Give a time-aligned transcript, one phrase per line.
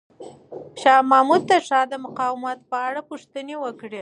[0.81, 3.99] شاه محمود د ښار د مقاومت په اړه پوښتنې وکړې.